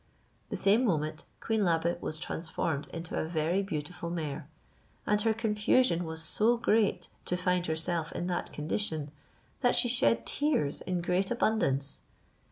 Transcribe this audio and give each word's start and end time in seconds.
The 0.49 0.57
same 0.57 0.83
moment, 0.83 1.25
Queen 1.41 1.63
Labe 1.63 2.01
was 2.01 2.17
transformed 2.17 2.87
into 2.87 3.15
a 3.19 3.23
very 3.23 3.61
beautiful 3.61 4.09
mare; 4.09 4.47
and 5.05 5.21
her 5.21 5.31
confusion 5.31 6.05
was 6.05 6.23
so 6.23 6.57
great 6.57 7.09
to 7.25 7.37
find 7.37 7.67
herself 7.67 8.11
in 8.11 8.25
that 8.25 8.51
condition, 8.51 9.11
that 9.59 9.75
she 9.75 9.87
shed 9.89 10.25
tears 10.25 10.81
in 10.81 11.01
great 11.03 11.29
abundance. 11.29 12.01